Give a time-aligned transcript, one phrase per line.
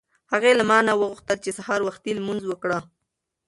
[0.31, 2.79] هغې له ما نه وغوښتل چې سهار وختي لمونځ وکړه.